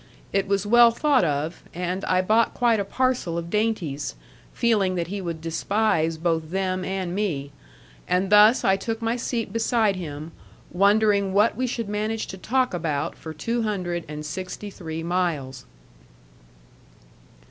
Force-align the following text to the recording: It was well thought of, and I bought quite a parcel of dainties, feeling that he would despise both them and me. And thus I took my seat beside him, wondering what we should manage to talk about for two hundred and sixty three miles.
It 0.33 0.47
was 0.47 0.65
well 0.65 0.89
thought 0.89 1.23
of, 1.23 1.61
and 1.75 2.03
I 2.05 2.23
bought 2.23 2.55
quite 2.55 2.79
a 2.79 2.83
parcel 2.83 3.37
of 3.37 3.51
dainties, 3.51 4.15
feeling 4.51 4.95
that 4.95 5.09
he 5.09 5.21
would 5.21 5.41
despise 5.41 6.17
both 6.17 6.49
them 6.49 6.83
and 6.83 7.13
me. 7.13 7.51
And 8.07 8.31
thus 8.31 8.63
I 8.65 8.77
took 8.77 8.99
my 9.03 9.15
seat 9.15 9.53
beside 9.53 9.95
him, 9.97 10.31
wondering 10.71 11.33
what 11.33 11.55
we 11.55 11.67
should 11.67 11.87
manage 11.87 12.25
to 12.29 12.37
talk 12.39 12.73
about 12.73 13.15
for 13.15 13.31
two 13.31 13.61
hundred 13.61 14.03
and 14.07 14.25
sixty 14.25 14.71
three 14.71 15.03
miles. 15.03 15.67